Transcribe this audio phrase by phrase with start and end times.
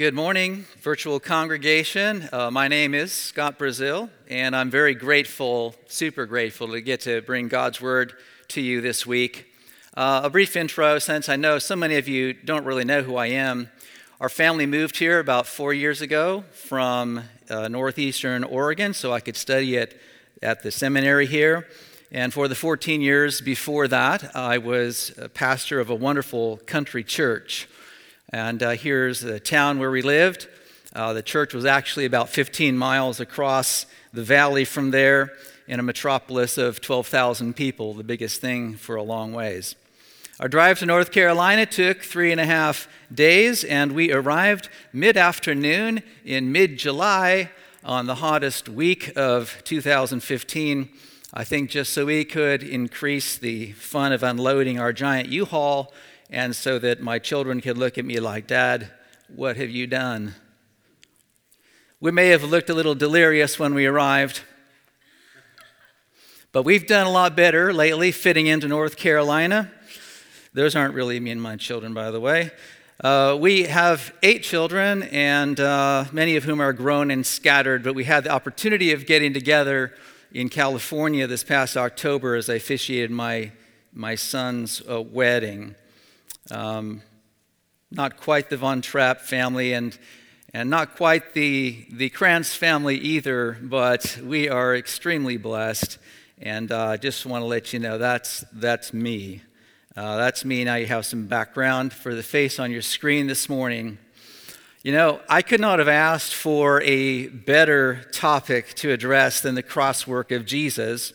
[0.00, 2.26] Good morning, virtual congregation.
[2.32, 7.20] Uh, my name is Scott Brazil, and I'm very grateful, super grateful to get to
[7.20, 8.14] bring God's Word
[8.48, 9.52] to you this week.
[9.92, 13.16] Uh, a brief intro, since I know so many of you don't really know who
[13.16, 13.68] I am.
[14.22, 19.36] Our family moved here about four years ago from uh, northeastern Oregon, so I could
[19.36, 19.92] study at,
[20.40, 21.68] at the seminary here.
[22.10, 27.04] And for the 14 years before that, I was a pastor of a wonderful country
[27.04, 27.68] church.
[28.32, 30.46] And uh, here's the town where we lived.
[30.94, 35.32] Uh, the church was actually about 15 miles across the valley from there
[35.66, 39.74] in a metropolis of 12,000 people, the biggest thing for a long ways.
[40.38, 45.16] Our drive to North Carolina took three and a half days, and we arrived mid
[45.16, 47.50] afternoon in mid July
[47.84, 50.88] on the hottest week of 2015
[51.32, 55.92] I think just so we could increase the fun of unloading our giant U Haul
[56.30, 58.90] and so that my children could look at me like, Dad,
[59.34, 60.34] what have you done?
[62.00, 64.42] We may have looked a little delirious when we arrived,
[66.52, 69.70] but we've done a lot better lately fitting into North Carolina.
[70.54, 72.52] Those aren't really me and my children, by the way.
[73.02, 77.94] Uh, we have eight children, and uh, many of whom are grown and scattered, but
[77.94, 79.94] we had the opportunity of getting together
[80.32, 83.52] in California this past October as I officiated my,
[83.92, 85.74] my son's uh, wedding.
[86.50, 87.02] Um,
[87.92, 89.96] not quite the Von Trapp family and,
[90.52, 95.98] and not quite the, the Krantz family either, but we are extremely blessed.
[96.38, 99.42] And I uh, just want to let you know that's, that's me.
[99.96, 100.64] Uh, that's me.
[100.64, 103.98] Now you have some background for the face on your screen this morning.
[104.82, 109.62] You know, I could not have asked for a better topic to address than the
[109.62, 111.12] crosswork of Jesus.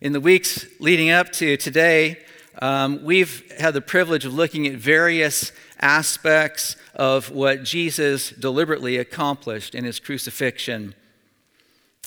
[0.00, 2.18] In the weeks leading up to today,
[2.62, 9.74] um, we've had the privilege of looking at various aspects of what Jesus deliberately accomplished
[9.74, 10.94] in his crucifixion.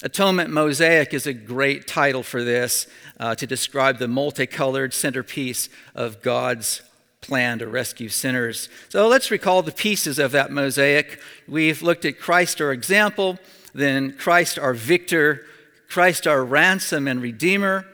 [0.01, 2.87] Atonement Mosaic is a great title for this
[3.19, 6.81] uh, to describe the multicolored centerpiece of God's
[7.19, 8.69] plan to rescue sinners.
[8.87, 11.19] So let's recall the pieces of that mosaic.
[11.49, 13.39] We've looked at Christ, our example,
[13.73, 15.45] then Christ, our victor,
[15.89, 17.85] Christ, our ransom and redeemer,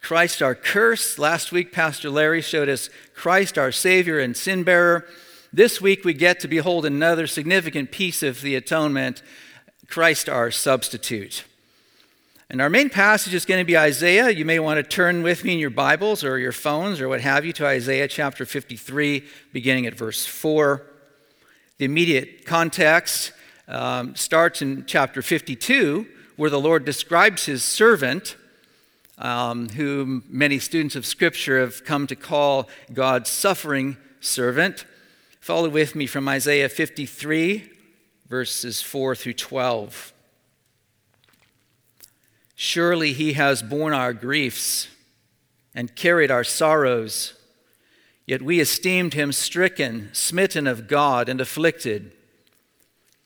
[0.00, 1.18] Christ, our curse.
[1.18, 5.06] Last week, Pastor Larry showed us Christ, our Savior and sin bearer.
[5.52, 9.22] This week, we get to behold another significant piece of the atonement
[9.88, 11.44] Christ, our substitute.
[12.48, 14.30] And our main passage is going to be Isaiah.
[14.30, 17.20] You may want to turn with me in your Bibles or your phones or what
[17.20, 20.84] have you to Isaiah chapter 53, beginning at verse 4.
[21.78, 23.32] The immediate context
[23.68, 26.06] um, starts in chapter 52,
[26.36, 28.36] where the Lord describes his servant,
[29.20, 34.86] um, whom many students of Scripture have come to call God's suffering servant.
[35.40, 37.70] Follow with me from Isaiah 53,
[38.28, 40.12] verses 4 through 12.
[42.54, 44.88] Surely he has borne our griefs
[45.74, 47.34] and carried our sorrows.
[48.26, 52.12] Yet we esteemed him stricken, smitten of God, and afflicted.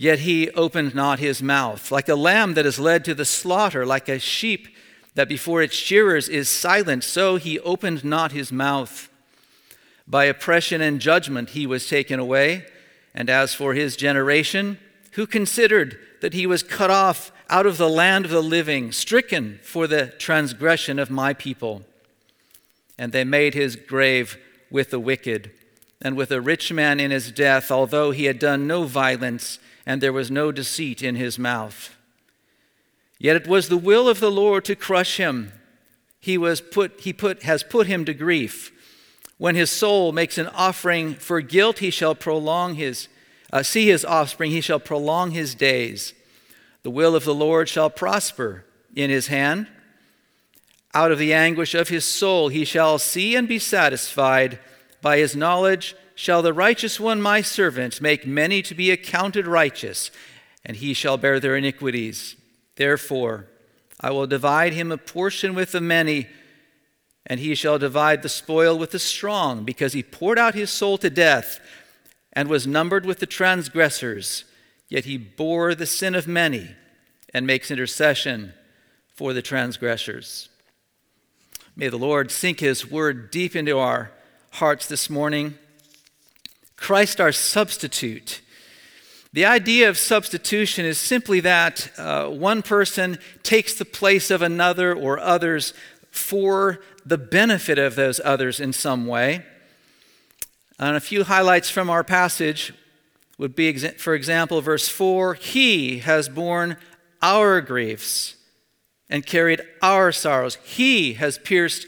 [0.00, 1.92] yet he opened not his mouth.
[1.92, 4.68] Like a lamb that is led to the slaughter, like a sheep
[5.14, 9.08] that before its shearers is silent, so he opened not his mouth.
[10.08, 12.64] By oppression and judgment he was taken away.
[13.14, 14.78] And as for his generation,
[15.12, 19.58] who considered that he was cut off out of the land of the living, stricken
[19.62, 21.84] for the transgression of my people?
[23.00, 24.36] and they made his grave
[24.70, 25.50] with the wicked,
[26.02, 29.58] and with a rich man in his death, although he had done no violence,
[29.90, 31.96] and there was no deceit in his mouth.
[33.18, 35.50] Yet it was the will of the Lord to crush him.
[36.20, 38.70] He, was put, he put, has put him to grief.
[39.36, 43.08] When his soul makes an offering for guilt, he shall prolong his,
[43.52, 46.14] uh, see his offspring, he shall prolong his days.
[46.84, 48.64] The will of the Lord shall prosper
[48.94, 49.66] in his hand.
[50.94, 54.60] Out of the anguish of his soul he shall see and be satisfied.
[55.02, 60.10] By his knowledge shall the righteous one, my servant, make many to be accounted righteous,
[60.66, 62.36] and he shall bear their iniquities.
[62.76, 63.46] Therefore,
[63.98, 66.28] I will divide him a portion with the many,
[67.24, 70.98] and he shall divide the spoil with the strong, because he poured out his soul
[70.98, 71.58] to death
[72.34, 74.44] and was numbered with the transgressors.
[74.90, 76.74] Yet he bore the sin of many
[77.32, 78.52] and makes intercession
[79.14, 80.50] for the transgressors.
[81.74, 84.10] May the Lord sink his word deep into our
[84.50, 85.54] hearts this morning.
[86.80, 88.40] Christ, our substitute.
[89.32, 94.92] The idea of substitution is simply that uh, one person takes the place of another
[94.92, 95.72] or others
[96.10, 99.44] for the benefit of those others in some way.
[100.80, 102.72] And a few highlights from our passage
[103.38, 106.76] would be, for example, verse 4 He has borne
[107.22, 108.36] our griefs
[109.08, 110.56] and carried our sorrows.
[110.64, 111.86] He has pierced,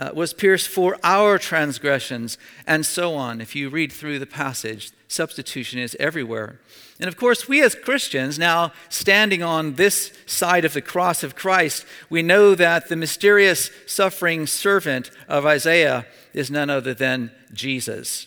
[0.00, 3.40] uh, was pierced for our transgressions, and so on.
[3.40, 6.58] If you read through the passage, substitution is everywhere.
[6.98, 11.36] And of course, we as Christians, now standing on this side of the cross of
[11.36, 18.26] Christ, we know that the mysterious suffering servant of Isaiah is none other than Jesus.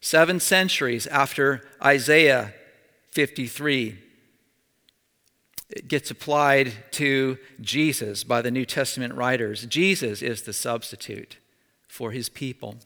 [0.00, 2.54] Seven centuries after Isaiah
[3.12, 3.98] 53,
[5.70, 9.66] it gets applied to Jesus by the New Testament writers.
[9.66, 11.38] Jesus is the substitute
[11.88, 12.76] for his people.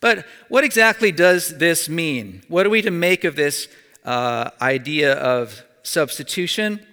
[0.00, 2.42] But what exactly does this mean?
[2.48, 3.68] What are we to make of this
[4.04, 6.84] uh, idea of substitution?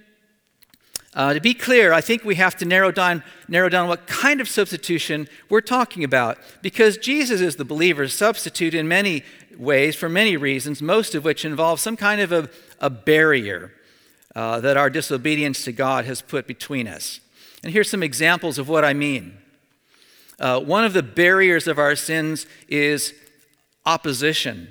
[1.13, 4.39] Uh, to be clear, I think we have to narrow down, narrow down what kind
[4.39, 9.23] of substitution we're talking about, because Jesus is the believer's substitute in many
[9.57, 12.49] ways, for many reasons, most of which involve some kind of a,
[12.79, 13.73] a barrier
[14.37, 17.19] uh, that our disobedience to God has put between us.
[17.63, 19.35] And here's some examples of what I mean.
[20.39, 23.15] Uh, one of the barriers of our sins is
[23.83, 24.67] opposition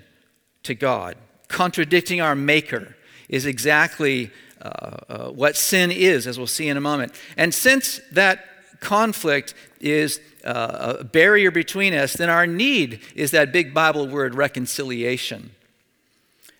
[0.63, 1.17] to God.
[1.49, 2.95] Contradicting our Maker
[3.29, 4.31] is exactly
[4.63, 7.12] uh, uh, what sin is, as we'll see in a moment.
[7.37, 8.45] And since that
[8.79, 14.37] conflict is uh, a barrier between us, then our need is that big Bible word
[14.37, 15.51] reconciliation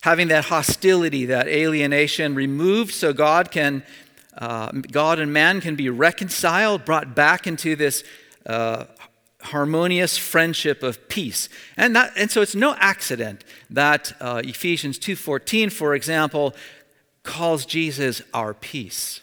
[0.02, 3.82] having that hostility, that alienation removed so God can,
[4.38, 8.04] uh, God and man can be reconciled, brought back into this
[8.46, 8.84] uh,
[9.43, 11.48] harmonious friendship of peace.
[11.76, 16.54] And, that, and so it's no accident that uh, Ephesians 2.14, for example,
[17.22, 19.22] calls Jesus our peace.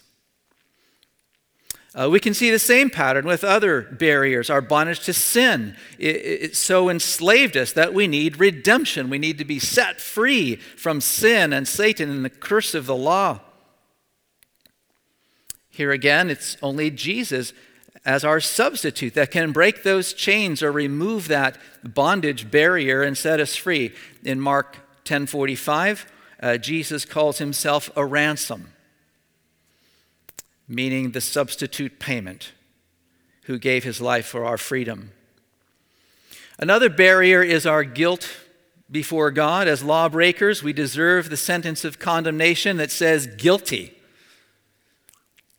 [1.96, 4.50] Uh, we can see the same pattern with other barriers.
[4.50, 9.10] Our bondage to sin it, it, so enslaved us that we need redemption.
[9.10, 12.96] We need to be set free from sin and Satan and the curse of the
[12.96, 13.40] law.
[15.70, 17.52] Here again, it's only Jesus
[18.04, 23.38] as our substitute that can break those chains or remove that bondage barrier and set
[23.38, 23.92] us free.
[24.24, 26.06] In Mark 10:45,
[26.42, 28.73] uh, Jesus calls himself a ransom
[30.68, 32.52] meaning the substitute payment,
[33.42, 35.12] who gave his life for our freedom.
[36.58, 38.30] Another barrier is our guilt
[38.90, 39.66] before God.
[39.66, 43.94] As lawbreakers, we deserve the sentence of condemnation that says guilty.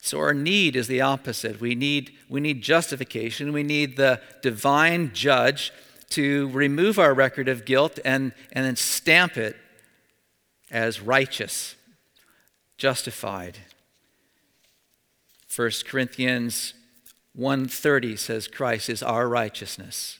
[0.01, 1.59] So our need is the opposite.
[1.59, 3.51] We need, we need justification.
[3.51, 5.73] We need the divine judge
[6.11, 9.55] to remove our record of guilt and, and then stamp it
[10.69, 11.75] as righteous,
[12.77, 13.57] justified,
[15.55, 16.73] 1 Corinthians
[17.33, 20.19] 1:30 says Christ is our righteousness.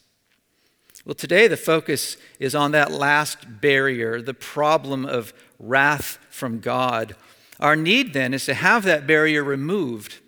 [1.03, 7.15] Well, today the focus is on that last barrier, the problem of wrath from God.
[7.59, 10.19] Our need then is to have that barrier removed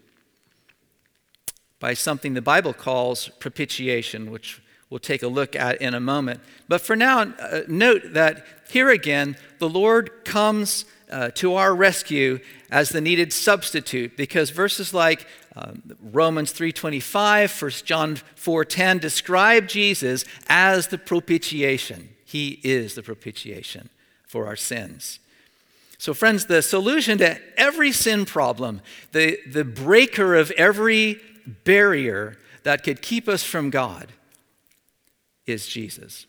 [1.79, 6.41] by something the Bible calls propitiation, which we'll take a look at in a moment.
[6.67, 12.39] But for now, uh, note that here again, the Lord comes uh, to our rescue
[12.69, 20.25] as the needed substitute because verses like uh, Romans 3:25, 1 John 4:10 describe Jesus
[20.47, 22.09] as the propitiation.
[22.25, 23.89] He is the propitiation
[24.27, 25.19] for our sins.
[25.97, 28.81] So, friends, the solution to every sin problem,
[29.13, 31.19] the, the breaker of every
[31.63, 34.11] barrier that could keep us from God,
[35.47, 36.27] is Jesus.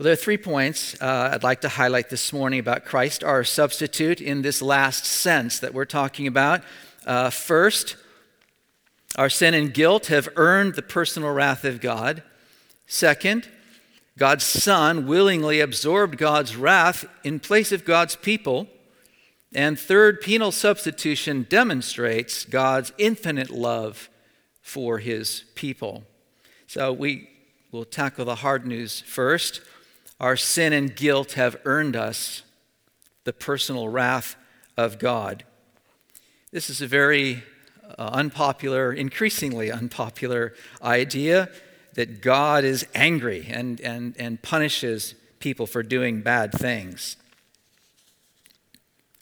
[0.00, 3.44] Well, there are three points uh, I'd like to highlight this morning about Christ, our
[3.44, 6.62] substitute, in this last sense that we're talking about.
[7.04, 7.96] Uh, first,
[9.16, 12.22] our sin and guilt have earned the personal wrath of God.
[12.86, 13.50] Second,
[14.16, 18.68] God's Son willingly absorbed God's wrath in place of God's people.
[19.54, 24.08] And third, penal substitution demonstrates God's infinite love
[24.62, 26.04] for his people.
[26.66, 27.28] So we
[27.70, 29.60] will tackle the hard news first.
[30.20, 32.42] Our sin and guilt have earned us
[33.24, 34.36] the personal wrath
[34.76, 35.44] of God.
[36.52, 37.42] This is a very
[37.98, 41.48] uh, unpopular, increasingly unpopular idea
[41.94, 47.16] that God is angry and, and, and punishes people for doing bad things.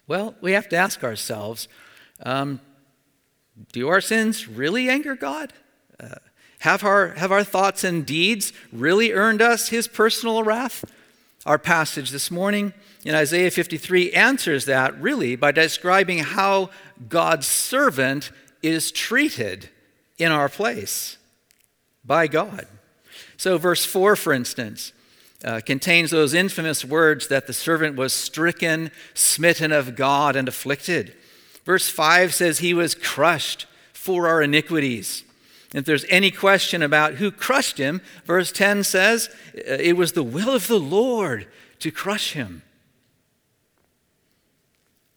[0.09, 1.69] Well, we have to ask ourselves
[2.23, 2.61] um,
[3.73, 5.53] do our sins really anger God?
[6.01, 6.17] Uh,
[6.61, 10.85] have, our, have our thoughts and deeds really earned us his personal wrath?
[11.47, 12.73] Our passage this morning
[13.05, 16.71] in Isaiah 53 answers that really by describing how
[17.09, 18.31] God's servant
[18.63, 19.69] is treated
[20.19, 21.17] in our place
[22.05, 22.67] by God.
[23.37, 24.93] So, verse 4, for instance,
[25.45, 31.15] uh, contains those infamous words that the servant was stricken, smitten of God, and afflicted.
[31.65, 35.23] Verse 5 says he was crushed for our iniquities.
[35.75, 40.23] If there's any question about who crushed him, verse 10 says uh, it was the
[40.23, 41.47] will of the Lord
[41.81, 42.63] to crush him.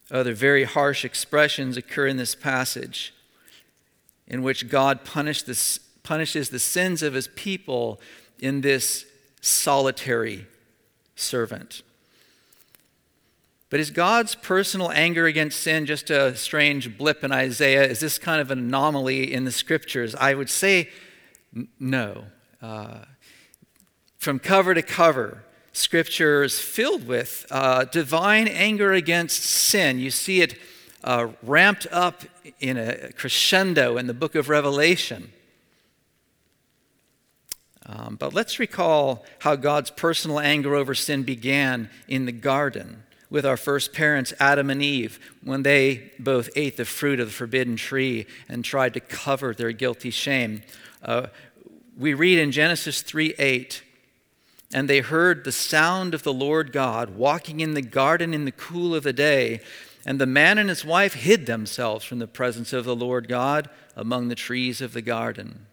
[0.10, 3.14] Other very harsh expressions occur in this passage
[4.28, 8.02] in which God punishes the sins of his people
[8.40, 9.06] in this
[9.42, 10.48] solitary
[11.16, 11.82] servant.
[13.72, 17.86] But is God's personal anger against sin just a strange blip in Isaiah?
[17.86, 20.14] Is this kind of an anomaly in the scriptures?
[20.14, 20.90] I would say
[21.56, 22.26] n- no.
[22.62, 23.06] Uh,
[24.18, 30.00] from cover to cover, scripture is filled with uh, divine anger against sin.
[30.00, 30.60] You see it
[31.06, 32.24] uh, ramped up
[32.60, 35.32] in a crescendo in the book of Revelation.
[37.86, 43.46] Um, but let's recall how God's personal anger over sin began in the garden with
[43.46, 47.78] our first parents, Adam and Eve, when they both ate the fruit of the forbidden
[47.78, 50.62] tree and tried to cover their guilty shame.
[51.02, 51.28] Uh,
[51.98, 53.84] we read in Genesis 3 8,
[54.74, 58.52] and they heard the sound of the Lord God walking in the garden in the
[58.52, 59.62] cool of the day.
[60.06, 63.70] And the man and his wife hid themselves from the presence of the Lord God
[63.96, 65.68] among the trees of the garden.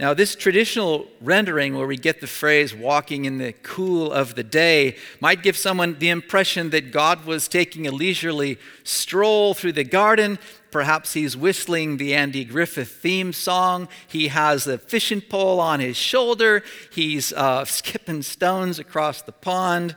[0.00, 4.42] Now, this traditional rendering, where we get the phrase walking in the cool of the
[4.42, 9.84] day, might give someone the impression that God was taking a leisurely stroll through the
[9.84, 10.38] garden.
[10.70, 13.88] Perhaps he's whistling the Andy Griffith theme song.
[14.08, 16.62] He has a fishing pole on his shoulder.
[16.90, 19.96] He's uh, skipping stones across the pond.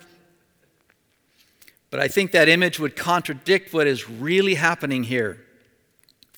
[1.91, 5.39] But I think that image would contradict what is really happening here.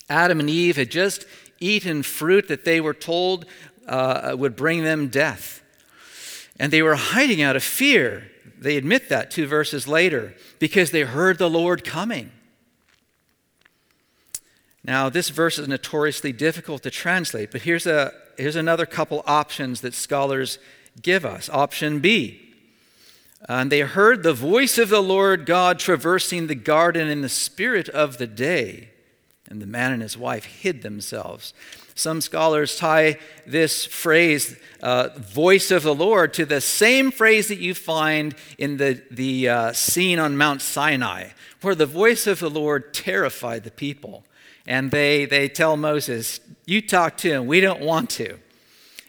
[0.08, 1.26] Adam and Eve had just
[1.60, 3.46] eaten fruit that they were told
[3.86, 5.62] uh, would bring them death.
[6.58, 8.30] And they were hiding out of fear.
[8.58, 12.32] They admit that two verses later because they heard the Lord coming.
[14.82, 19.80] Now, this verse is notoriously difficult to translate, but here's, a, here's another couple options
[19.80, 20.58] that scholars
[21.02, 21.50] give us.
[21.50, 22.40] Option B.
[23.48, 27.88] And they heard the voice of the Lord God traversing the garden in the spirit
[27.88, 28.90] of the day
[29.48, 31.54] and the man and his wife hid themselves.
[31.94, 37.58] Some scholars tie this phrase, uh, voice of the Lord, to the same phrase that
[37.58, 41.30] you find in the, the uh, scene on Mount Sinai,
[41.62, 44.24] where the voice of the Lord terrified the people.
[44.66, 48.38] And they, they tell Moses, You talk to him, we don't want to.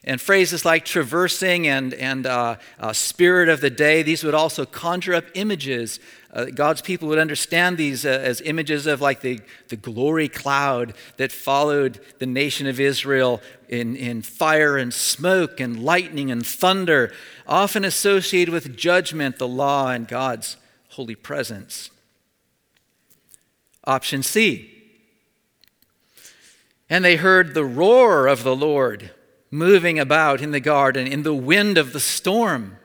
[0.08, 4.66] And phrases like traversing and, and uh, uh, spirit of the day, these would also
[4.66, 6.00] conjure up images.
[6.34, 10.94] Uh, God's people would understand these uh, as images of like the, the glory cloud
[11.16, 17.14] that followed the nation of Israel in, in fire and smoke and lightning and thunder,
[17.48, 20.58] often associated with judgment, the law, and God's
[20.90, 21.90] holy presence.
[23.86, 24.74] Option C.
[26.90, 29.12] And they heard the roar of the Lord
[29.50, 32.78] moving about in the garden in the wind of the storm.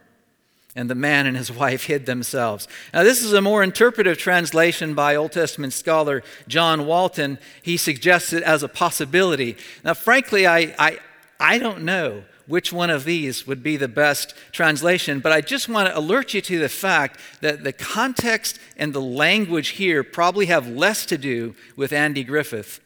[0.74, 2.68] And the man and his wife hid themselves.
[2.94, 7.38] Now, this is a more interpretive translation by Old Testament scholar John Walton.
[7.62, 9.56] He suggests it as a possibility.
[9.84, 10.98] Now, frankly, I, I,
[11.38, 15.68] I don't know which one of these would be the best translation, but I just
[15.68, 20.46] want to alert you to the fact that the context and the language here probably
[20.46, 22.80] have less to do with Andy Griffith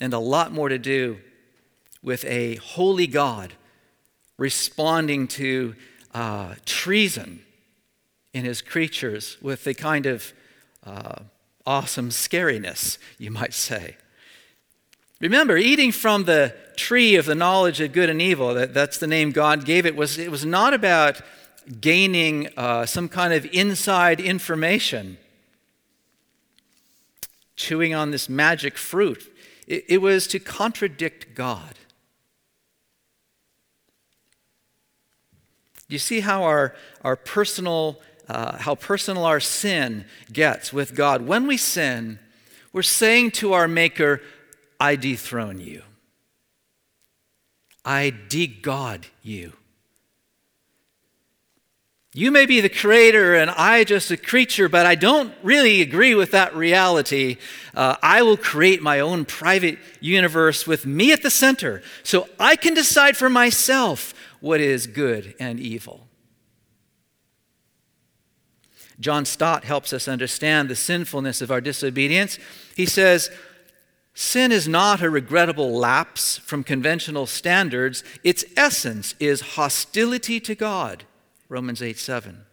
[0.00, 1.18] and a lot more to do
[2.02, 3.54] with a holy God
[4.38, 5.74] responding to
[6.14, 7.42] uh, treason
[8.32, 10.32] in his creatures with a kind of
[10.84, 11.20] uh,
[11.66, 13.96] awesome scariness, you might say.
[15.20, 19.06] Remember, eating from the tree of the knowledge of good and evil, that, that's the
[19.06, 21.20] name God gave it, was, it was not about
[21.80, 25.18] gaining uh, some kind of inside information,
[27.54, 29.32] chewing on this magic fruit.
[29.68, 31.74] It, it was to contradict God.
[35.92, 41.22] You see how our, our personal, uh, how personal our sin gets with God?
[41.22, 42.18] When we sin,
[42.72, 44.20] we're saying to our Maker,
[44.80, 45.82] I dethrone you.
[47.84, 49.52] I de-God you.
[52.14, 56.14] You may be the creator and I just a creature, but I don't really agree
[56.14, 57.38] with that reality.
[57.74, 62.56] Uh, I will create my own private universe with me at the center so I
[62.56, 66.08] can decide for myself what is good and evil.
[68.98, 72.38] John Stott helps us understand the sinfulness of our disobedience.
[72.76, 73.30] He says,
[74.14, 81.04] Sin is not a regrettable lapse from conventional standards, its essence is hostility to God.
[81.48, 82.44] Romans 8 7.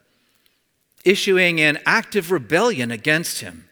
[1.04, 3.69] Issuing an active rebellion against him.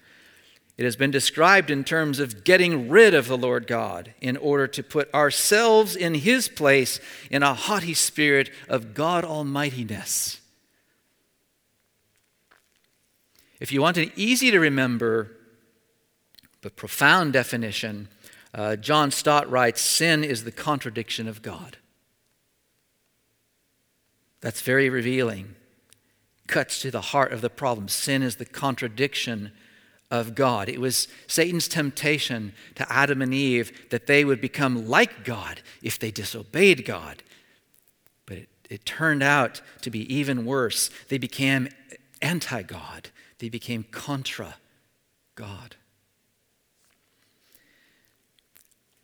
[0.78, 4.68] It has been described in terms of getting rid of the Lord God in order
[4.68, 7.00] to put ourselves in his place
[7.32, 10.40] in a haughty spirit of God Almightiness.
[13.60, 15.32] If you want an easy to remember
[16.62, 18.08] but profound definition,
[18.54, 21.78] uh, John Stott writes Sin is the contradiction of God.
[24.42, 25.56] That's very revealing.
[26.46, 27.88] Cuts to the heart of the problem.
[27.88, 29.52] Sin is the contradiction
[30.10, 30.70] of God.
[30.70, 36.00] It was Satan's temptation to Adam and Eve that they would become like God if
[36.00, 37.24] they disobeyed God.
[38.26, 40.90] But it, it turned out to be even worse.
[41.10, 41.70] They became
[42.22, 43.10] anti God,
[43.40, 44.56] they became contra
[45.36, 45.76] God.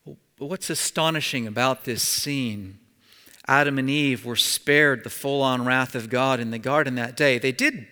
[0.06, 2.80] But what's astonishing about this scene
[3.48, 7.18] Adam and Eve were spared the full on wrath of God in the garden that
[7.18, 7.38] day.
[7.38, 7.88] They did,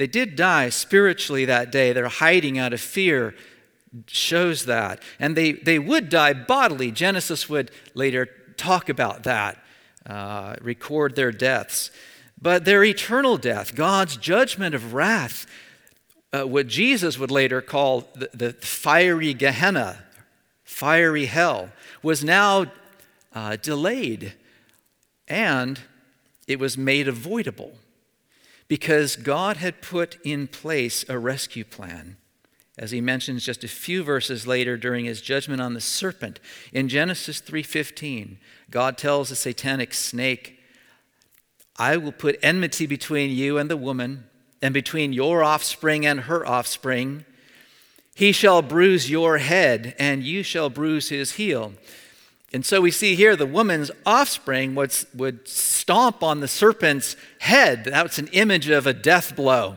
[0.00, 1.92] they did die spiritually that day.
[1.92, 3.34] They're hiding out of fear,
[4.06, 5.02] shows that.
[5.18, 6.90] And they, they would die bodily.
[6.90, 8.26] Genesis would later
[8.56, 9.62] talk about that,
[10.06, 11.90] uh, record their deaths.
[12.40, 15.44] But their eternal death, God's judgment of wrath,
[16.32, 20.02] uh, what Jesus would later call the, the fiery Gehenna,
[20.64, 21.68] fiery hell,
[22.02, 22.72] was now
[23.34, 24.32] uh, delayed
[25.28, 25.78] and
[26.48, 27.74] it was made avoidable
[28.70, 32.16] because God had put in place a rescue plan.
[32.78, 36.38] As he mentions just a few verses later during his judgment on the serpent
[36.72, 38.38] in Genesis 3:15,
[38.70, 40.60] God tells the satanic snake,
[41.78, 44.30] "I will put enmity between you and the woman,
[44.62, 47.24] and between your offspring and her offspring.
[48.14, 51.74] He shall bruise your head, and you shall bruise his heel."
[52.52, 57.84] And so we see here the woman's offspring would, would stomp on the serpent's head.
[57.84, 59.76] That's an image of a death blow.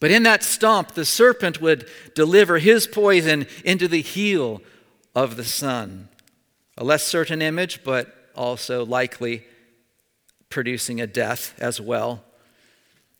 [0.00, 4.60] But in that stomp, the serpent would deliver his poison into the heel
[5.14, 6.08] of the son.
[6.76, 9.44] A less certain image, but also likely
[10.48, 12.24] producing a death as well.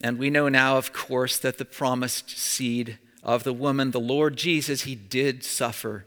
[0.02, 4.36] And we know now, of course, that the promised seed of the woman, the Lord
[4.36, 6.06] Jesus, he did suffer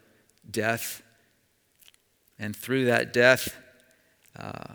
[0.50, 1.02] death
[2.38, 3.56] and through that death,
[4.38, 4.74] uh,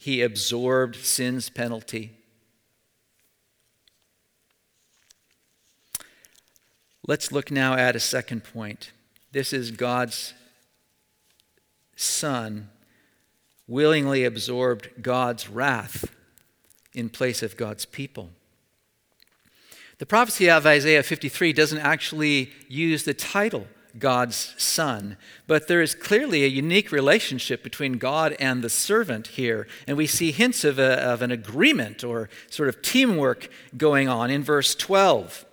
[0.00, 2.12] he absorbed sin's penalty.
[7.06, 8.92] Let's look now at a second point.
[9.32, 10.34] This is God's
[11.96, 12.68] Son
[13.66, 16.14] willingly absorbed God's wrath
[16.94, 18.30] in place of God's people.
[19.98, 23.66] The prophecy of Isaiah 53 doesn't actually use the title
[23.98, 25.16] God's Son.
[25.46, 30.06] But there is clearly a unique relationship between God and the servant here, and we
[30.06, 34.74] see hints of, a, of an agreement or sort of teamwork going on in verse
[34.74, 35.44] 12.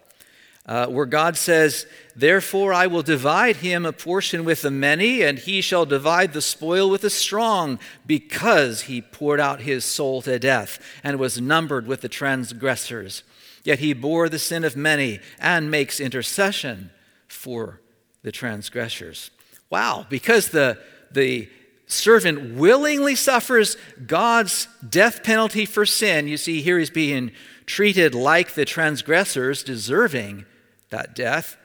[0.67, 5.38] Uh, where God says, Therefore I will divide him a portion with the many, and
[5.38, 10.39] he shall divide the spoil with the strong, because he poured out his soul to
[10.39, 13.21] death and was numbered with the transgressors.
[13.63, 16.89] Yet he bore the sin of many and makes intercession
[17.28, 17.80] for
[18.25, 19.29] the transgressors.
[19.69, 20.79] Wow, because the,
[21.11, 21.47] the
[21.85, 27.31] servant willingly suffers God's death penalty for sin, you see, here he's being
[27.67, 30.45] treated like the transgressors, deserving
[30.89, 31.55] that death.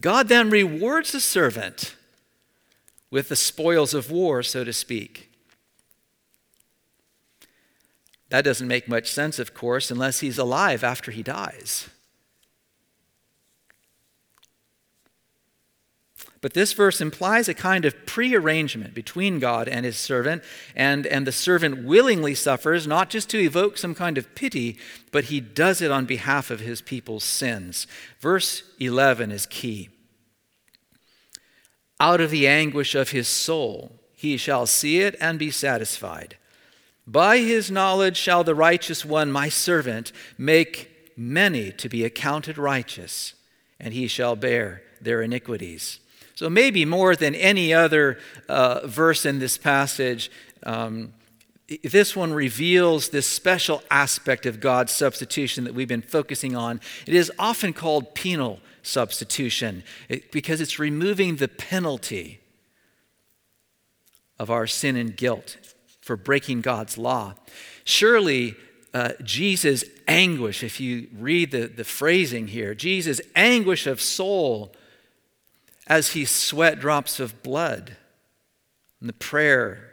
[0.00, 1.96] God then rewards the servant
[3.10, 5.30] with the spoils of war, so to speak.
[8.30, 11.90] That doesn't make much sense, of course, unless he's alive after he dies.
[16.46, 20.44] But this verse implies a kind of prearrangement between God and his servant,
[20.76, 24.78] and, and the servant willingly suffers, not just to evoke some kind of pity,
[25.10, 27.88] but he does it on behalf of his people's sins.
[28.20, 29.88] Verse 11 is key.
[31.98, 36.36] Out of the anguish of his soul, he shall see it and be satisfied.
[37.08, 43.34] By his knowledge shall the righteous one, my servant, make many to be accounted righteous,
[43.80, 45.98] and he shall bear their iniquities.
[46.36, 50.30] So, maybe more than any other uh, verse in this passage,
[50.64, 51.14] um,
[51.82, 56.82] this one reveals this special aspect of God's substitution that we've been focusing on.
[57.06, 59.82] It is often called penal substitution
[60.30, 62.40] because it's removing the penalty
[64.38, 65.56] of our sin and guilt
[66.02, 67.32] for breaking God's law.
[67.82, 68.56] Surely,
[68.92, 74.74] uh, Jesus' anguish, if you read the, the phrasing here, Jesus' anguish of soul
[75.86, 77.96] as he sweat drops of blood
[79.00, 79.86] in the prayer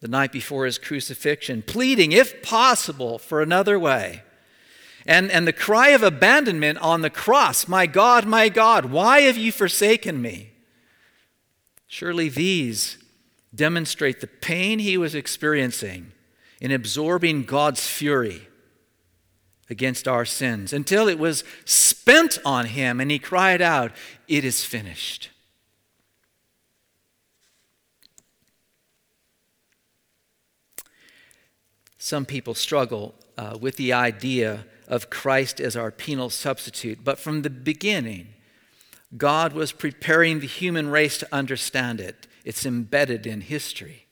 [0.00, 4.22] the night before his crucifixion, pleading, if possible, for another way.
[5.06, 9.36] And, and the cry of abandonment on the cross My God, my God, why have
[9.36, 10.52] you forsaken me?
[11.86, 12.98] Surely these
[13.54, 16.12] demonstrate the pain he was experiencing
[16.60, 18.48] in absorbing God's fury
[19.68, 23.92] against our sins until it was spent on him and he cried out,
[24.32, 25.28] It is finished.
[31.98, 37.42] Some people struggle uh, with the idea of Christ as our penal substitute, but from
[37.42, 38.28] the beginning,
[39.18, 42.26] God was preparing the human race to understand it.
[42.42, 44.06] It's embedded in history.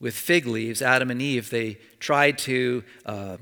[0.00, 3.36] With fig leaves, Adam and Eve, they tried to uh,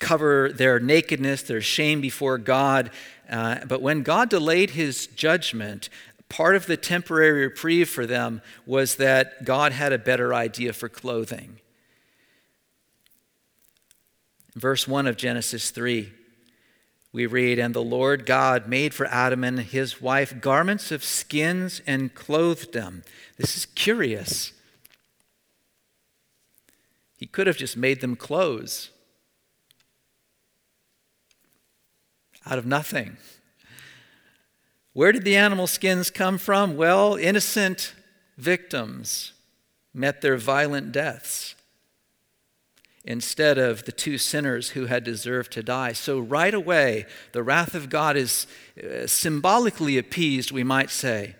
[0.00, 2.90] cover their nakedness, their shame before God.
[3.28, 5.88] Uh, but when God delayed his judgment,
[6.28, 10.88] part of the temporary reprieve for them was that God had a better idea for
[10.88, 11.60] clothing.
[14.54, 16.12] Verse 1 of Genesis 3,
[17.12, 21.80] we read, And the Lord God made for Adam and his wife garments of skins
[21.86, 23.02] and clothed them.
[23.38, 24.52] This is curious.
[27.16, 28.90] He could have just made them clothes
[32.46, 33.16] out of nothing.
[34.92, 36.76] Where did the animal skins come from?
[36.76, 37.94] Well, innocent
[38.38, 39.32] victims
[39.92, 41.54] met their violent deaths
[43.04, 45.92] instead of the two sinners who had deserved to die.
[45.92, 48.46] So, right away, the wrath of God is
[48.82, 51.36] uh, symbolically appeased, we might say,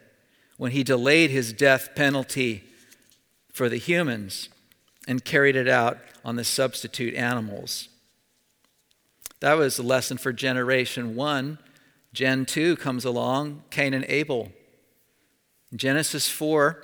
[0.58, 2.64] when he delayed his death penalty
[3.52, 4.48] for the humans
[5.08, 7.88] and carried it out on the substitute animals.
[9.40, 11.58] That was a lesson for generation one
[12.12, 14.50] Gen 2 comes along, Cain and Abel.
[15.74, 16.82] Genesis 4,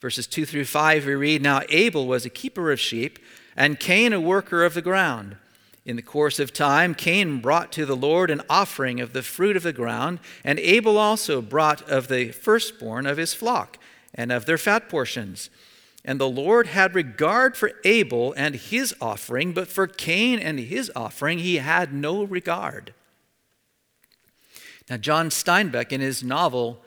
[0.00, 3.20] verses 2 through 5, we read Now Abel was a keeper of sheep,
[3.54, 5.36] and Cain a worker of the ground.
[5.84, 9.56] In the course of time, Cain brought to the Lord an offering of the fruit
[9.56, 13.78] of the ground, and Abel also brought of the firstborn of his flock
[14.12, 15.48] and of their fat portions.
[16.04, 20.90] And the Lord had regard for Abel and his offering, but for Cain and his
[20.96, 22.94] offering he had no regard.
[24.88, 26.82] Now, John Steinbeck, in his novel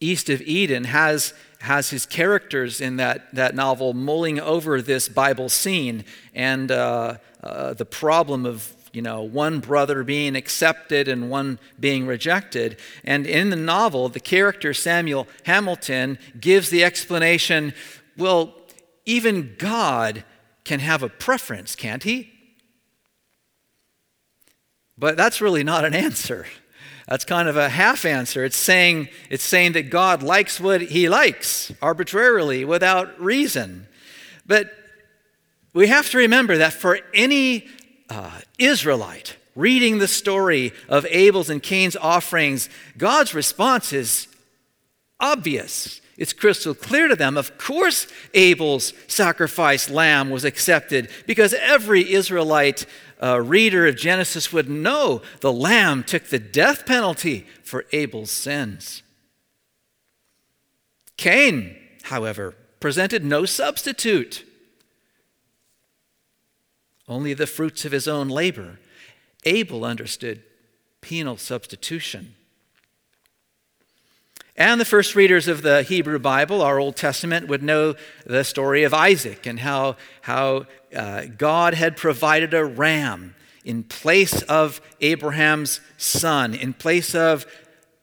[0.00, 5.48] East of Eden, has, has his characters in that, that novel mulling over this Bible
[5.48, 11.58] scene and uh, uh, the problem of you know, one brother being accepted and one
[11.80, 12.76] being rejected.
[13.04, 17.72] And in the novel, the character Samuel Hamilton gives the explanation
[18.22, 18.54] well,
[19.04, 20.24] even God
[20.64, 22.32] can have a preference, can't he?
[24.96, 26.46] But that's really not an answer.
[27.08, 28.44] That's kind of a half answer.
[28.44, 33.88] It's saying, it's saying that God likes what he likes arbitrarily without reason.
[34.46, 34.72] But
[35.72, 37.66] we have to remember that for any
[38.08, 44.28] uh, Israelite reading the story of Abel's and Cain's offerings, God's response is
[45.18, 46.01] obvious.
[46.22, 47.36] It's crystal clear to them.
[47.36, 52.86] Of course, Abel's sacrificed lamb was accepted because every Israelite
[53.20, 59.02] uh, reader of Genesis would know the lamb took the death penalty for Abel's sins.
[61.16, 64.44] Cain, however, presented no substitute,
[67.08, 68.78] only the fruits of his own labor.
[69.42, 70.44] Abel understood
[71.00, 72.36] penal substitution.
[74.56, 77.94] And the first readers of the Hebrew Bible, our Old Testament, would know
[78.26, 83.34] the story of Isaac and how, how uh, God had provided a ram
[83.64, 87.46] in place of Abraham's son, in place of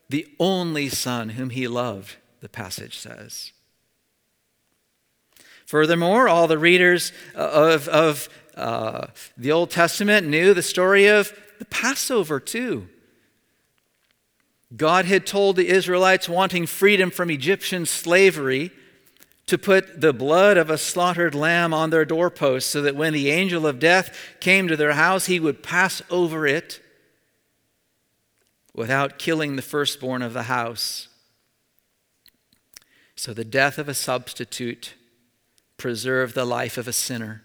[0.08, 3.52] the only son whom he loved, the passage says.
[5.66, 11.64] Furthermore, all the readers of, of uh, the Old Testament knew the story of the
[11.66, 12.88] Passover too.
[14.76, 18.70] God had told the Israelites wanting freedom from Egyptian slavery
[19.46, 23.30] to put the blood of a slaughtered lamb on their doorposts so that when the
[23.30, 26.80] angel of death came to their house, he would pass over it
[28.72, 31.08] without killing the firstborn of the house.
[33.16, 34.94] So the death of a substitute
[35.76, 37.42] preserved the life of a sinner.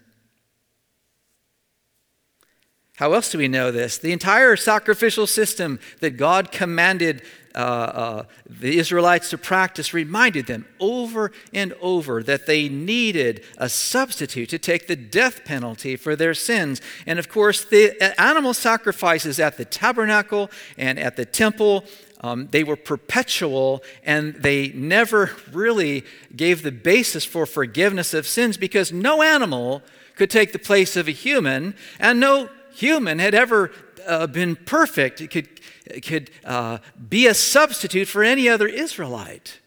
[2.96, 3.98] How else do we know this?
[3.98, 7.22] The entire sacrificial system that God commanded
[7.54, 13.68] uh, uh, the Israelites to practice reminded them over and over that they needed a
[13.68, 16.80] substitute to take the death penalty for their sins.
[17.06, 21.84] And of course, the animal sacrifices at the tabernacle and at the temple.
[22.22, 26.02] Um, they were perpetual and they never really
[26.34, 29.82] gave the basis for forgiveness of sins because no animal
[30.14, 33.70] could take the place of a human, and no human had ever
[34.06, 35.20] uh, been perfect.
[35.20, 35.48] It could,
[35.86, 39.60] it could uh, be a substitute for any other Israelite.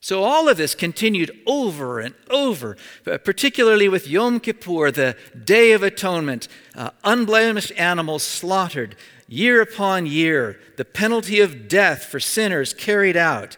[0.00, 5.82] So all of this continued over and over, particularly with Yom Kippur, the Day of
[5.82, 8.96] Atonement, uh, unblemished animals slaughtered
[9.28, 13.56] year upon year, the penalty of death for sinners carried out.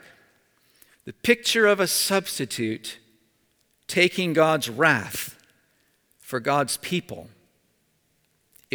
[1.05, 2.99] The picture of a substitute
[3.89, 5.37] taking God's wrath
[6.21, 7.29] for God's people.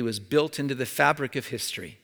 [0.02, 2.00] It was built into the fabric of history.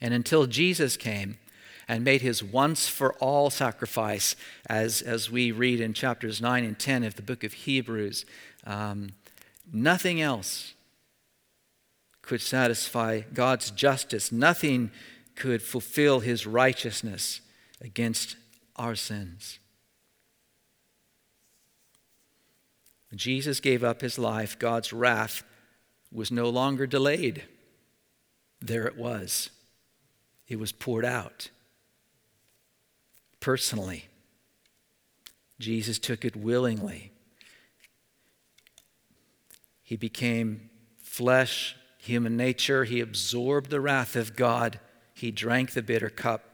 [0.00, 1.38] And until Jesus came
[1.86, 4.34] and made his once for all sacrifice,
[4.68, 8.24] as, as we read in chapters 9 and 10 of the book of Hebrews,
[8.66, 9.10] um,
[9.72, 10.74] nothing else
[12.22, 14.32] could satisfy God's justice.
[14.32, 14.90] Nothing
[15.36, 17.40] could fulfill his righteousness
[17.80, 18.34] against
[18.74, 19.60] our sins.
[23.16, 25.42] Jesus gave up his life, God's wrath
[26.12, 27.44] was no longer delayed.
[28.60, 29.50] There it was.
[30.48, 31.50] It was poured out
[33.40, 34.06] personally.
[35.58, 37.12] Jesus took it willingly.
[39.82, 40.68] He became
[41.00, 42.84] flesh, human nature.
[42.84, 44.80] He absorbed the wrath of God.
[45.14, 46.44] He drank the bitter cup.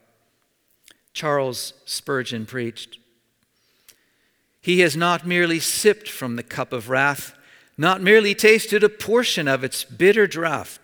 [1.14, 2.98] Charles Spurgeon preached
[4.62, 7.34] he has not merely sipped from the cup of wrath,
[7.76, 10.78] not merely tasted a portion of its bitter draught,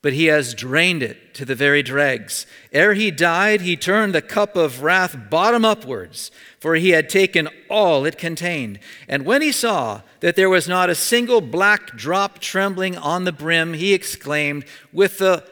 [0.00, 2.46] but he has drained it to the very dregs.
[2.72, 7.48] Ere he died, he turned the cup of wrath bottom upwards, for he had taken
[7.68, 8.78] all it contained.
[9.06, 13.32] And when he saw that there was not a single black drop trembling on the
[13.32, 15.44] brim, he exclaimed with the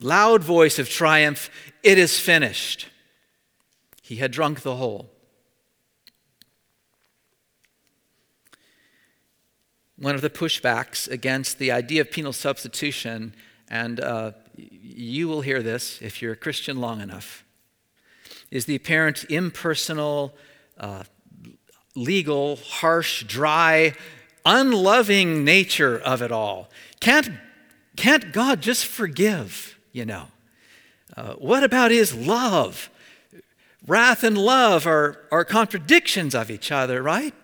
[0.00, 1.50] loud voice of triumph,
[1.82, 2.88] It is finished.
[4.00, 5.11] He had drunk the whole.
[10.02, 13.32] One of the pushbacks against the idea of penal substitution,
[13.70, 17.44] and uh, you will hear this if you're a Christian long enough,
[18.50, 20.34] is the apparent impersonal,
[20.76, 21.04] uh,
[21.94, 23.94] legal, harsh, dry,
[24.44, 26.68] unloving nature of it all.
[26.98, 27.30] Can't,
[27.94, 30.26] can't God just forgive, you know?
[31.16, 32.90] Uh, what about his love?
[33.86, 37.34] Wrath and love are, are contradictions of each other, right?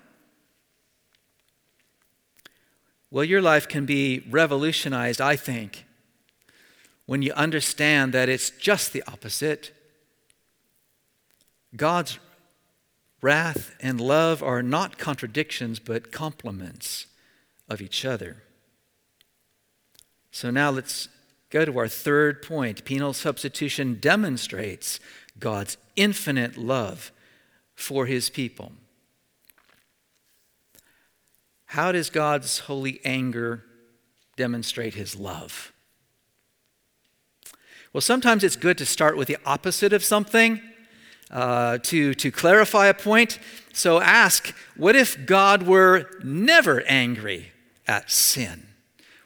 [3.10, 5.86] Well, your life can be revolutionized, I think,
[7.06, 9.72] when you understand that it's just the opposite.
[11.74, 12.18] God's
[13.22, 17.06] wrath and love are not contradictions, but complements
[17.68, 18.42] of each other.
[20.30, 21.08] So now let's
[21.50, 22.84] go to our third point.
[22.84, 25.00] Penal substitution demonstrates
[25.38, 27.10] God's infinite love
[27.74, 28.72] for his people.
[31.68, 33.62] How does God's holy anger
[34.36, 35.72] demonstrate his love?
[37.92, 40.62] Well, sometimes it's good to start with the opposite of something
[41.30, 43.38] uh, to, to clarify a point.
[43.74, 47.52] So ask what if God were never angry
[47.86, 48.66] at sin?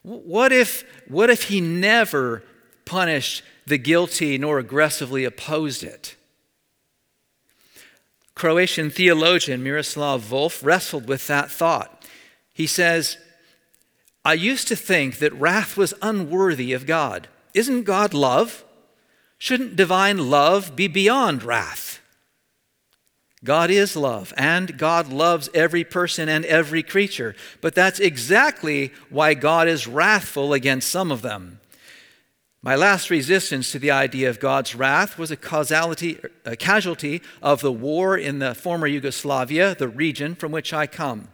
[0.02, 2.42] What if, what if he never
[2.85, 6.16] punished the guilty nor aggressively opposed it?
[8.35, 12.01] Croatian theologian Miroslav Volf wrestled with that thought.
[12.52, 13.16] He says,
[14.24, 17.28] I used to think that wrath was unworthy of God.
[17.54, 18.64] Isn't God love?
[19.38, 22.00] Shouldn't divine love be beyond wrath?
[23.44, 27.34] God is love, and God loves every person and every creature.
[27.60, 31.58] But that's exactly why God is wrathful against some of them.
[32.62, 37.60] My last resistance to the idea of God's wrath was a causality, a casualty of
[37.60, 41.26] the war in the former Yugoslavia, the region from which I come.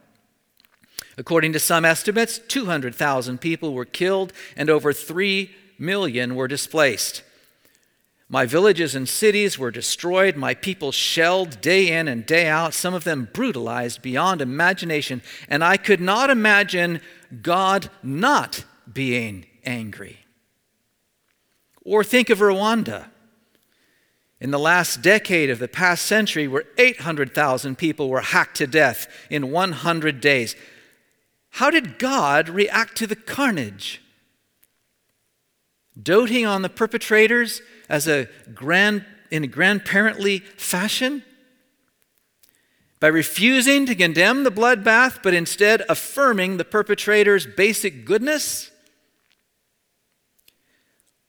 [1.18, 7.22] According to some estimates, 200,000 people were killed and over 3 million were displaced.
[8.28, 12.94] My villages and cities were destroyed, my people shelled day in and day out, some
[12.94, 17.00] of them brutalized beyond imagination, and I could not imagine
[17.42, 20.18] God not being angry.
[21.82, 23.06] Or think of Rwanda.
[24.40, 29.08] In the last decade of the past century, where 800,000 people were hacked to death
[29.30, 30.54] in 100 days,
[31.58, 34.00] how did God react to the carnage?
[36.00, 41.24] Doting on the perpetrators as a grand, in a grandparently fashion?
[43.00, 48.70] By refusing to condemn the bloodbath, but instead affirming the perpetrator's basic goodness?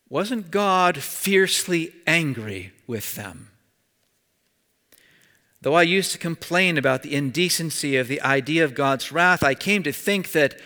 [0.10, 3.50] Wasn't God fiercely angry with them?
[5.62, 9.56] Though I used to complain about the indecency of the idea of God's wrath, I
[9.56, 10.60] came to think that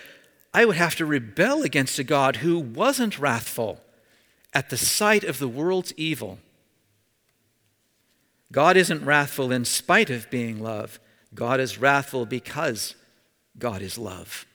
[0.53, 3.81] I would have to rebel against a God who wasn't wrathful
[4.53, 6.37] at the sight of the world's evil.
[8.51, 10.99] God isn't wrathful in spite of being love,
[11.33, 12.93] God is wrathful because
[13.57, 14.45] God is love.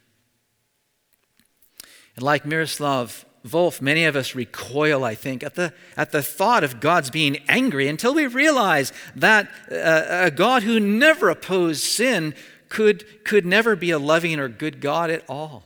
[2.14, 6.64] And like Miroslav Volf, many of us recoil, I think, at the, at the thought
[6.64, 12.34] of God's being angry until we realize that uh, a God who never opposed sin
[12.68, 15.64] could, could never be a loving or good God at all.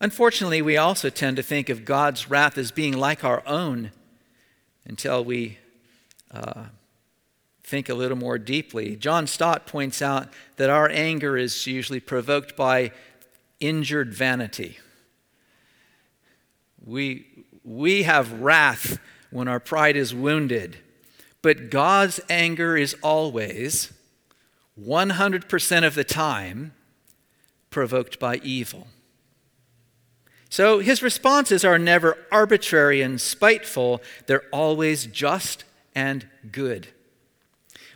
[0.00, 3.92] Unfortunately, we also tend to think of God's wrath as being like our own
[4.84, 5.58] until we
[6.32, 6.64] uh,
[7.62, 8.96] think a little more deeply.
[8.96, 12.90] John Stott points out that our anger is usually provoked by
[13.62, 14.78] injured vanity.
[16.84, 17.26] We,
[17.64, 18.98] we have wrath
[19.30, 20.76] when our pride is wounded,
[21.40, 23.92] but God's anger is always,
[24.78, 26.74] 100% of the time,
[27.70, 28.88] provoked by evil.
[30.50, 36.88] So his responses are never arbitrary and spiteful, they're always just and good.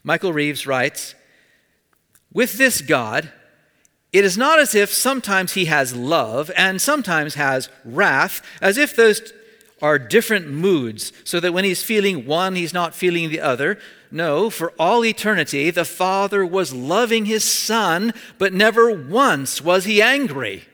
[0.02, 1.14] Michael Reeves writes
[2.32, 3.32] With this God,
[4.16, 8.96] it is not as if sometimes he has love and sometimes has wrath, as if
[8.96, 9.34] those
[9.82, 13.78] are different moods, so that when he's feeling one, he's not feeling the other.
[14.10, 20.00] No, for all eternity, the Father was loving his Son, but never once was he
[20.00, 20.64] angry.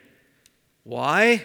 [0.85, 1.44] Why?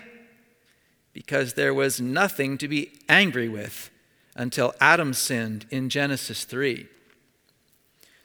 [1.13, 3.89] Because there was nothing to be angry with
[4.35, 6.87] until Adam sinned in Genesis 3.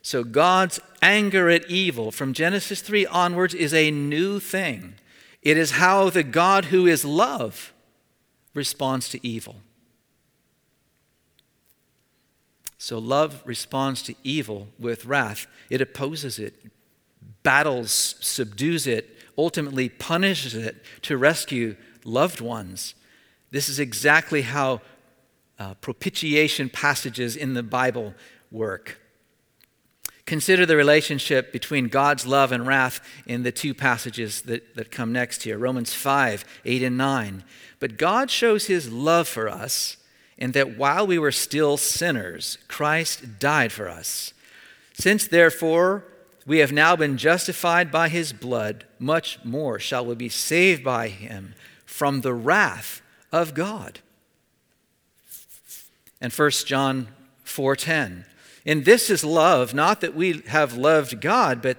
[0.03, 4.95] So God's anger at evil from Genesis 3 onwards is a new thing.
[5.41, 7.73] It is how the God who is love
[8.53, 9.55] responds to evil.
[12.77, 15.47] So love responds to evil with wrath.
[15.69, 16.53] It opposes it,
[17.41, 22.93] battles, subdues it, ultimately punishes it to rescue loved ones.
[23.51, 24.81] This is exactly how
[25.57, 28.13] uh, propitiation passages in the Bible
[28.51, 28.99] work.
[30.25, 35.11] Consider the relationship between God's love and wrath in the two passages that, that come
[35.11, 37.43] next here Romans 5 8 and 9.
[37.79, 39.97] But God shows his love for us
[40.37, 44.33] in that while we were still sinners, Christ died for us.
[44.93, 46.05] Since therefore
[46.45, 51.09] we have now been justified by his blood, much more shall we be saved by
[51.09, 51.53] him
[51.85, 53.99] from the wrath of God.
[56.21, 57.09] And 1 John
[57.45, 58.25] 4:10
[58.65, 61.77] and this is love, not that we have loved God, but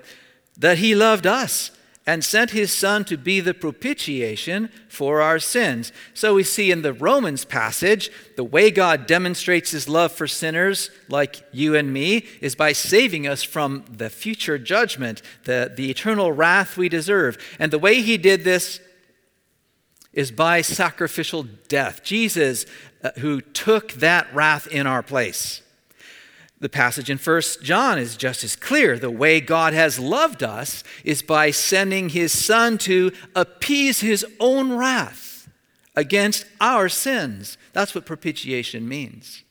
[0.57, 1.71] that He loved us
[2.07, 5.91] and sent His Son to be the propitiation for our sins.
[6.13, 10.91] So we see in the Romans passage, the way God demonstrates His love for sinners
[11.09, 16.33] like you and me is by saving us from the future judgment, the, the eternal
[16.33, 17.39] wrath we deserve.
[17.59, 18.81] And the way He did this
[20.13, 22.05] is by sacrificial death.
[22.05, 22.67] Jesus,
[23.03, 25.63] uh, who took that wrath in our place.
[26.65, 28.99] The passage in 1 John is just as clear.
[28.99, 34.73] The way God has loved us is by sending his Son to appease his own
[34.73, 35.51] wrath
[35.95, 37.59] against our sins.
[37.75, 39.43] That's what propitiation means.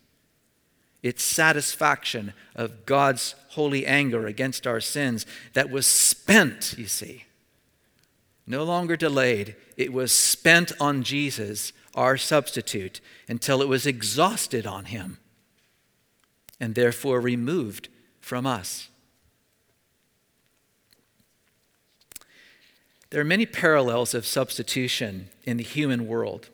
[1.03, 7.25] It's satisfaction of God's holy anger against our sins that was spent, you see.
[8.47, 9.55] No longer delayed.
[9.77, 15.19] It was spent on Jesus, our substitute, until it was exhausted on him
[16.63, 17.89] and therefore removed
[18.21, 18.87] from us.
[23.09, 26.47] There are many parallels of substitution in the human world.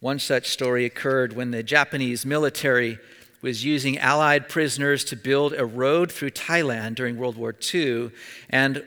[0.00, 2.98] One such story occurred when the Japanese military
[3.40, 8.10] was using Allied prisoners to build a road through Thailand during World War II.
[8.50, 8.84] And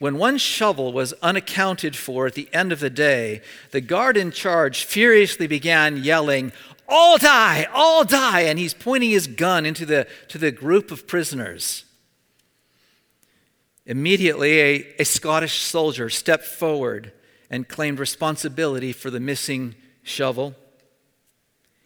[0.00, 4.30] when one shovel was unaccounted for at the end of the day, the guard in
[4.30, 6.52] charge furiously began yelling,
[6.88, 8.40] all die, all die.
[8.40, 11.84] And he's pointing his gun into the, to the group of prisoners.
[13.84, 17.12] Immediately, a, a Scottish soldier stepped forward
[17.50, 20.56] and claimed responsibility for the missing shovel.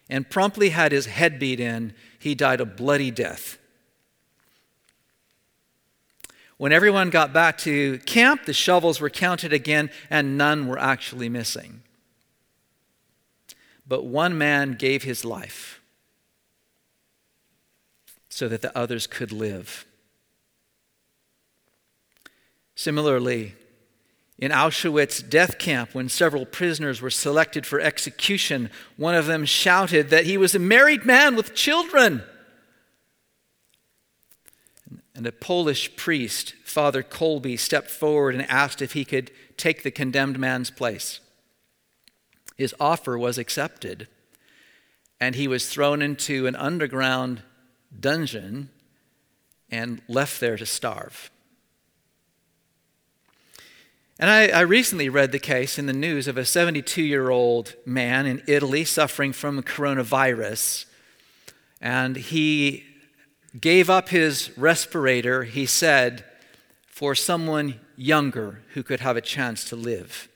[0.08, 1.94] and promptly had his head beat in.
[2.18, 3.58] He died a bloody death.
[6.64, 11.28] When everyone got back to camp, the shovels were counted again, and none were actually
[11.28, 11.82] missing.
[13.86, 15.82] But one man gave his life
[18.30, 19.84] so that the others could live.
[22.74, 23.56] Similarly,
[24.38, 30.08] in Auschwitz death camp, when several prisoners were selected for execution, one of them shouted
[30.08, 32.22] that he was a married man with children.
[35.14, 39.90] And a Polish priest, Father Kolbe, stepped forward and asked if he could take the
[39.90, 41.20] condemned man's place.
[42.56, 44.08] His offer was accepted,
[45.20, 47.42] and he was thrown into an underground
[47.98, 48.70] dungeon
[49.70, 51.30] and left there to starve.
[54.18, 57.74] And I, I, recently read the case in the news of a 72 year old
[57.84, 60.84] man in Italy suffering from coronavirus.
[61.80, 62.84] And he
[63.60, 66.24] gave up his respirator, he said,
[66.86, 70.28] for someone younger who could have a chance to live.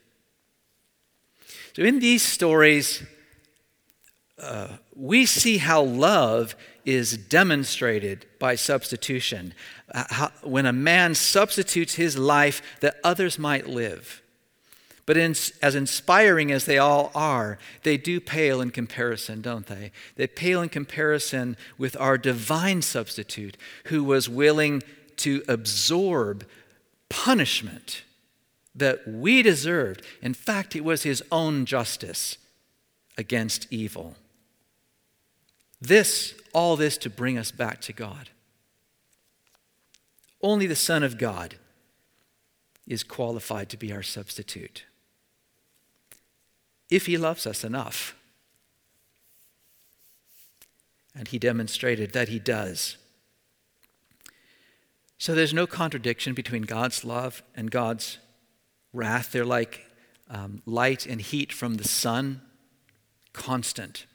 [1.75, 3.05] So, in these stories,
[4.41, 6.55] uh, we see how love
[6.85, 9.53] is demonstrated by substitution.
[9.93, 14.23] Uh, how, when a man substitutes his life that others might live.
[15.09, 19.91] But in, as inspiring as they all are, they do pale in comparison, don't they?
[20.17, 24.83] They pale in comparison with our divine substitute who was willing
[25.17, 26.47] to absorb
[27.09, 28.03] punishment
[28.75, 30.03] that we deserved.
[30.21, 32.37] In fact, it was his own justice
[33.17, 34.15] against evil.
[35.81, 38.29] This, all this to bring us back to God.
[40.43, 41.55] Only the Son of God
[42.87, 44.85] is qualified to be our substitute.
[46.91, 48.15] If he loves us enough.
[51.15, 52.97] And he demonstrated that he does.
[55.19, 58.19] So there's no contradiction between God's love and God's
[58.93, 59.33] wrath.
[59.33, 59.85] They're like
[60.31, 62.43] um, light and heat from the sun,
[63.33, 64.07] constant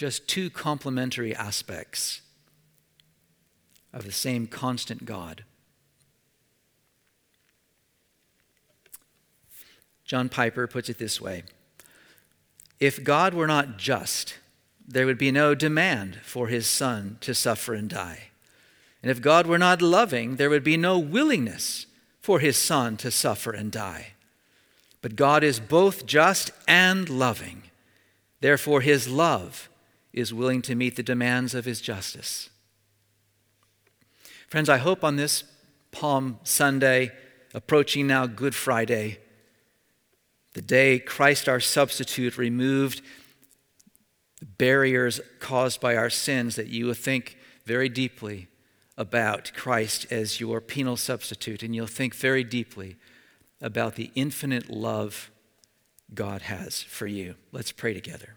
[0.00, 2.22] just two complementary aspects
[3.92, 5.44] of the same constant God.
[10.06, 11.42] John Piper puts it this way
[12.80, 14.38] If God were not just,
[14.88, 18.30] there would be no demand for his Son to suffer and die.
[19.02, 21.86] And if God were not loving, there would be no willingness
[22.20, 24.14] for his Son to suffer and die.
[25.02, 27.62] But God is both just and loving.
[28.40, 29.68] Therefore, his love
[30.12, 32.50] is willing to meet the demands of his justice.
[34.48, 35.44] Friends, I hope on this
[35.92, 37.12] Palm Sunday,
[37.54, 39.18] approaching now Good Friday,
[40.52, 43.02] the day Christ our substitute removed
[44.40, 47.36] the barriers caused by our sins, that you will think
[47.66, 48.48] very deeply
[48.96, 52.96] about Christ as your penal substitute, and you'll think very deeply
[53.60, 55.30] about the infinite love
[56.14, 57.34] God has for you.
[57.52, 58.34] Let's pray together.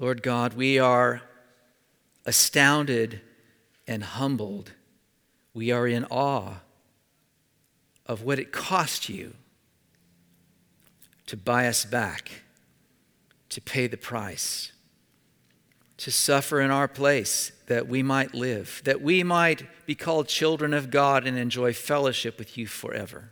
[0.00, 1.22] Lord God, we are
[2.26, 3.20] astounded
[3.86, 4.72] and humbled.
[5.52, 6.60] We are in awe
[8.06, 9.34] of what it cost you
[11.26, 12.30] to buy us back,
[13.48, 14.72] to pay the price,
[15.96, 20.74] to suffer in our place that we might live, that we might be called children
[20.74, 23.30] of God and enjoy fellowship with you forever.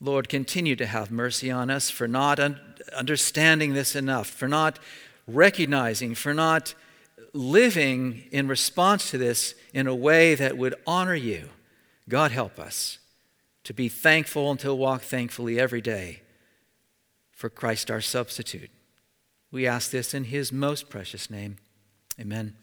[0.00, 2.60] Lord, continue to have mercy on us for not un-
[2.94, 4.78] understanding this enough, for not
[5.26, 6.74] recognizing, for not
[7.32, 11.48] living in response to this in a way that would honor you.
[12.08, 12.98] God, help us
[13.64, 16.22] to be thankful and to walk thankfully every day
[17.32, 18.70] for Christ our substitute.
[19.50, 21.56] We ask this in his most precious name.
[22.20, 22.56] Amen.